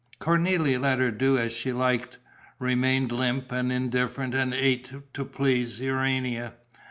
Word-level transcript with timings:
Cornélie 0.19 0.81
let 0.81 0.97
her 0.97 1.11
do 1.11 1.37
as 1.37 1.53
she 1.53 1.71
liked, 1.71 2.17
remained 2.57 3.11
limp 3.11 3.51
and 3.51 3.71
indifferent 3.71 4.33
and 4.33 4.51
ate 4.51 4.89
to 5.13 5.23
please 5.23 5.79
Urania. 5.79 6.55